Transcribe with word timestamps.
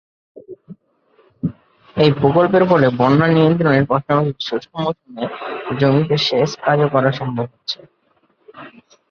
এই 1.97 2.11
প্রকল্পের 2.19 2.63
ফলে 2.69 2.87
বন্যা 2.99 3.27
নিয়ন্ত্রণের 3.29 3.85
পাশাপাশি 3.91 4.31
শুষ্ক 4.47 4.71
মৌসুমে 4.75 5.23
জমিতে 5.79 6.15
সেচ 6.27 6.51
কাজও 6.63 6.87
করা 6.93 7.09
সম্ভব 7.19 7.47
হচ্ছে। 7.53 7.79